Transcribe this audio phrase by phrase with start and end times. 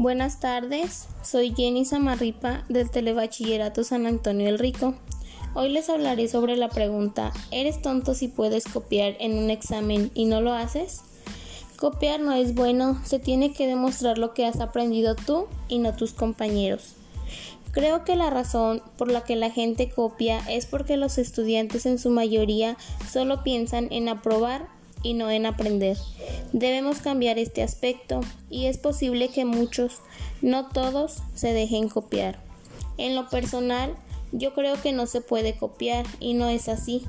[0.00, 4.94] Buenas tardes, soy Jenny Samarripa del Telebachillerato San Antonio el Rico.
[5.52, 10.24] Hoy les hablaré sobre la pregunta ¿Eres tonto si puedes copiar en un examen y
[10.24, 11.02] no lo haces?
[11.76, 15.94] Copiar no es bueno, se tiene que demostrar lo que has aprendido tú y no
[15.94, 16.94] tus compañeros.
[17.70, 21.98] Creo que la razón por la que la gente copia es porque los estudiantes en
[21.98, 22.78] su mayoría
[23.12, 24.66] solo piensan en aprobar
[25.02, 25.96] y no en aprender.
[26.52, 29.98] Debemos cambiar este aspecto y es posible que muchos,
[30.42, 32.40] no todos, se dejen copiar.
[32.98, 33.94] En lo personal,
[34.32, 37.06] yo creo que no se puede copiar y no es así.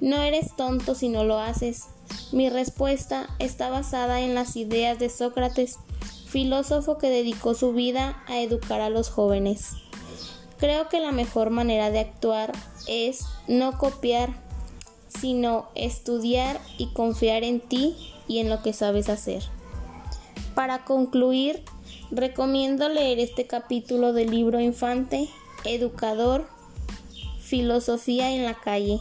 [0.00, 1.84] No eres tonto si no lo haces.
[2.32, 5.78] Mi respuesta está basada en las ideas de Sócrates,
[6.26, 9.70] filósofo que dedicó su vida a educar a los jóvenes.
[10.58, 12.52] Creo que la mejor manera de actuar
[12.86, 14.43] es no copiar,
[15.20, 17.96] sino estudiar y confiar en ti
[18.28, 19.42] y en lo que sabes hacer.
[20.54, 21.62] Para concluir,
[22.10, 25.28] recomiendo leer este capítulo del libro Infante,
[25.64, 26.46] Educador,
[27.40, 28.98] Filosofía en la calle.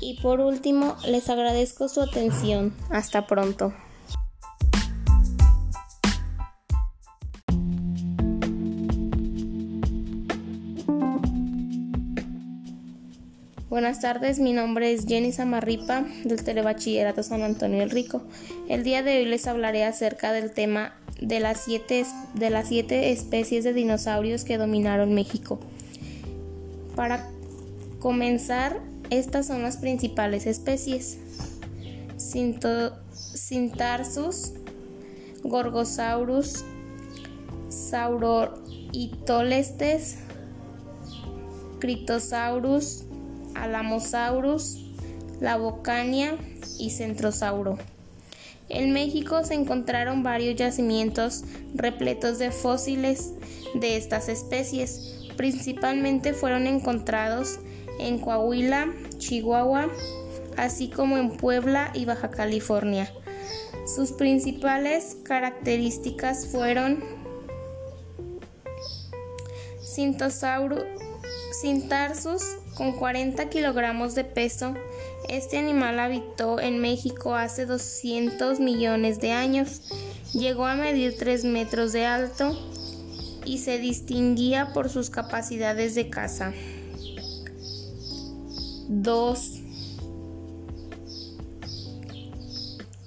[0.00, 2.74] Y por último, les agradezco su atención.
[2.90, 3.72] Hasta pronto.
[13.76, 18.22] Buenas tardes, mi nombre es Jenny Samarripa del Telebachillerato San Antonio el Rico.
[18.70, 23.12] El día de hoy les hablaré acerca del tema de las siete, de las siete
[23.12, 25.60] especies de dinosaurios que dominaron México.
[26.94, 27.28] Para
[27.98, 31.18] comenzar, estas son las principales especies.
[33.36, 34.54] Cintarsus,
[35.42, 36.64] Gorgosaurus,
[37.68, 40.16] Sauroitolestes,
[41.78, 43.05] Critosaurus,
[43.62, 44.86] Alamosaurus,
[45.40, 46.36] Labocania
[46.78, 47.78] y Centrosauro.
[48.68, 51.44] En México se encontraron varios yacimientos
[51.74, 53.32] repletos de fósiles
[53.74, 55.14] de estas especies.
[55.36, 57.60] Principalmente fueron encontrados
[58.00, 59.88] en Coahuila, Chihuahua,
[60.56, 63.12] así como en Puebla y Baja California.
[63.86, 67.04] Sus principales características fueron
[69.84, 70.82] Cintarsus,
[72.76, 74.74] con 40 kilogramos de peso,
[75.30, 79.80] este animal habitó en México hace 200 millones de años.
[80.34, 82.54] Llegó a medir 3 metros de alto
[83.46, 86.52] y se distinguía por sus capacidades de caza.
[88.88, 89.60] 2.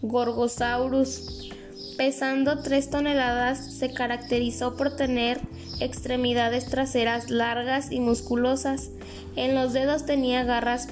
[0.00, 1.50] Gorgosaurus.
[1.98, 5.38] Pesando 3 toneladas, se caracterizó por tener
[5.80, 8.90] extremidades traseras largas y musculosas
[9.36, 10.88] en los dedos tenía garras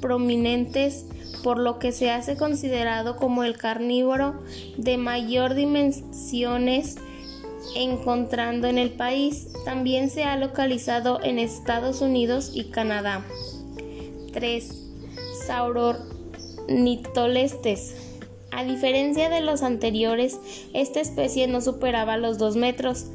[0.00, 1.06] prominentes,
[1.42, 4.42] por lo que se hace considerado como el carnívoro
[4.76, 6.96] de mayor dimensiones
[7.76, 9.46] encontrando en el país.
[9.64, 13.24] También se ha localizado en Estados Unidos y Canadá.
[14.32, 14.86] 3.
[15.46, 17.94] Sauronitolestes.
[18.50, 20.40] A diferencia de los anteriores,
[20.72, 23.06] esta especie no superaba los 2 metros.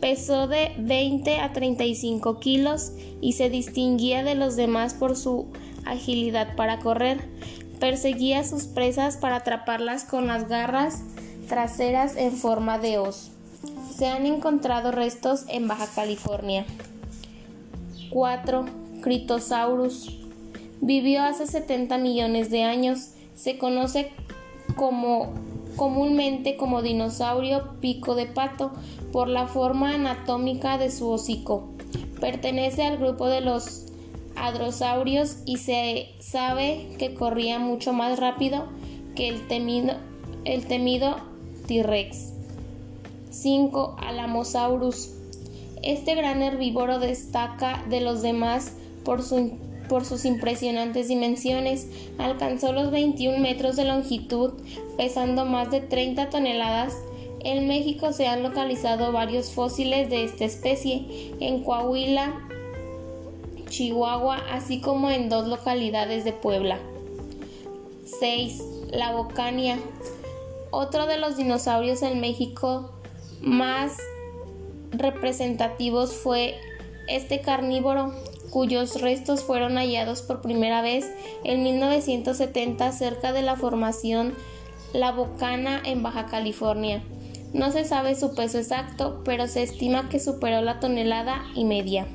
[0.00, 5.46] Pesó de 20 a 35 kilos y se distinguía de los demás por su
[5.84, 7.20] agilidad para correr.
[7.80, 11.02] Perseguía a sus presas para atraparlas con las garras
[11.46, 13.30] traseras en forma de hoz.
[13.96, 16.66] Se han encontrado restos en Baja California.
[18.10, 18.66] 4.
[19.02, 20.18] Critosaurus.
[20.80, 23.10] Vivió hace 70 millones de años.
[23.34, 24.10] Se conoce
[24.76, 25.32] como
[25.76, 28.72] comúnmente como dinosaurio pico de pato
[29.12, 31.68] por la forma anatómica de su hocico.
[32.20, 33.86] Pertenece al grupo de los
[34.36, 38.64] hadrosaurios y se sabe que corría mucho más rápido
[39.14, 39.94] que el temido,
[40.44, 41.16] el temido
[41.66, 42.32] T-Rex.
[43.30, 43.96] 5.
[43.98, 45.12] Alamosaurus.
[45.82, 48.72] Este gran herbívoro destaca de los demás
[49.04, 49.22] por,
[49.88, 51.88] por sus impresionantes dimensiones.
[52.18, 54.52] Alcanzó los 21 metros de longitud,
[54.96, 56.94] pesando más de 30 toneladas
[57.46, 62.40] en México se han localizado varios fósiles de esta especie, en Coahuila,
[63.68, 66.80] Chihuahua, así como en dos localidades de Puebla.
[68.18, 68.62] 6.
[68.90, 69.78] La Bocania.
[70.72, 72.90] Otro de los dinosaurios en México
[73.40, 73.96] más
[74.90, 76.56] representativos fue
[77.06, 78.12] este carnívoro,
[78.50, 81.10] cuyos restos fueron hallados por primera vez
[81.44, 84.34] en 1970 cerca de la formación
[84.92, 87.02] La Bocana en Baja California.
[87.52, 92.06] No se sabe su peso exacto, pero se estima que superó la tonelada y media.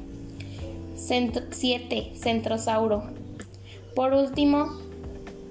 [0.96, 2.14] 7.
[2.16, 3.04] Centrosauro.
[3.96, 4.68] Por último,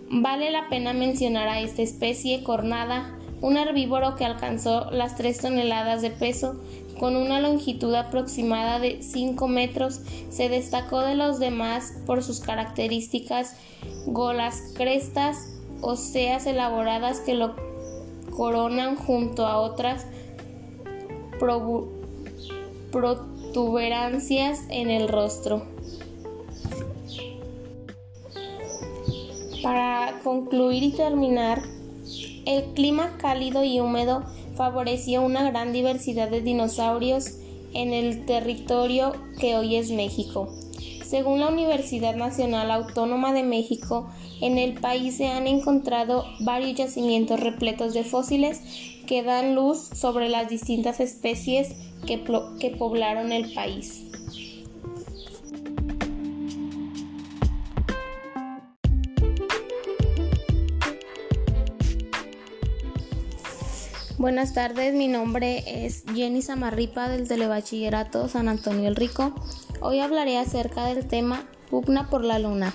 [0.08, 6.02] vale la pena mencionar a esta especie cornada, un herbívoro que alcanzó las 3 toneladas
[6.02, 6.60] de peso,
[7.00, 13.56] con una longitud aproximada de 5 metros, se destacó de los demás por sus características
[14.04, 15.48] golas crestas
[15.80, 17.56] óseas elaboradas que lo
[18.36, 20.04] coronan junto a otras
[22.92, 25.62] protuberancias en el rostro.
[29.62, 31.62] Para concluir y terminar,
[32.44, 34.22] el clima cálido y húmedo
[34.60, 37.38] favoreció una gran diversidad de dinosaurios
[37.72, 40.52] en el territorio que hoy es México.
[41.02, 44.10] Según la Universidad Nacional Autónoma de México,
[44.42, 48.60] en el país se han encontrado varios yacimientos repletos de fósiles
[49.06, 51.74] que dan luz sobre las distintas especies
[52.06, 54.04] que, poblaron el país.
[64.20, 69.34] Buenas tardes, mi nombre es Jenny Samarripa del Telebachillerato San Antonio el Rico.
[69.80, 72.74] Hoy hablaré acerca del tema Pugna por la Luna.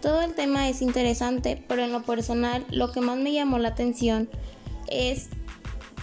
[0.00, 3.70] Todo el tema es interesante, pero en lo personal lo que más me llamó la
[3.70, 4.30] atención
[4.86, 5.30] es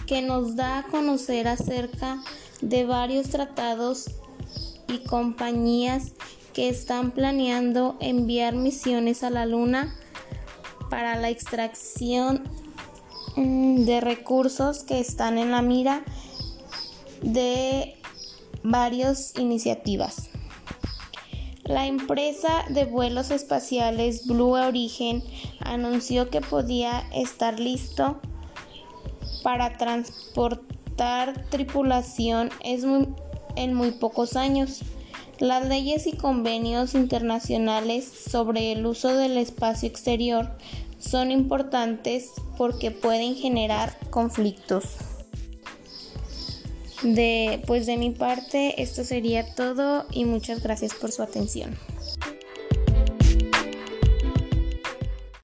[0.06, 2.22] que nos da a conocer acerca
[2.60, 4.10] de varios tratados
[4.88, 6.12] y compañías
[6.52, 9.96] que están planeando enviar misiones a la Luna
[10.90, 12.42] para la extracción
[13.36, 16.04] de recursos que están en la mira
[17.22, 17.96] de
[18.62, 20.30] varias iniciativas.
[21.64, 25.22] La empresa de vuelos espaciales Blue Origin
[25.60, 28.20] anunció que podía estar listo
[29.42, 34.80] para transportar tripulación en muy pocos años.
[35.38, 40.50] Las leyes y convenios internacionales sobre el uso del espacio exterior
[41.00, 44.84] son importantes porque pueden generar conflictos.
[47.02, 51.74] De pues de mi parte esto sería todo y muchas gracias por su atención.